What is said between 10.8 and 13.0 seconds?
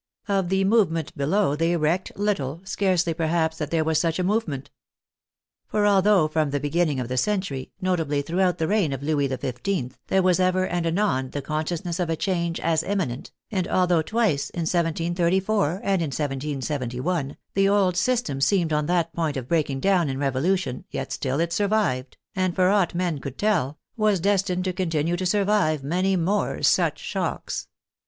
anon the consciousness of a change as